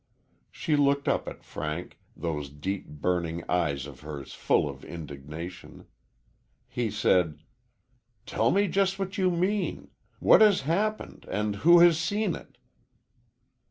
She 0.51 0.75
looked 0.75 1.07
up 1.07 1.27
at 1.27 1.43
Frank 1.43 1.99
those 2.17 2.49
deep, 2.49 2.87
burning 2.87 3.43
eyes 3.47 3.85
of 3.85 3.99
hers 3.99 4.33
full 4.33 4.67
of 4.67 4.83
indignation. 4.83 5.85
He 6.67 6.89
said: 6.89 7.41
"Tell 8.25 8.49
me 8.49 8.67
just 8.67 8.97
what 8.97 9.19
you 9.19 9.29
mean. 9.29 9.91
What 10.19 10.41
has 10.41 10.61
happened, 10.61 11.27
and 11.29 11.57
who 11.57 11.77
has 11.81 11.99
seen 11.99 12.33
it?" 12.33 12.57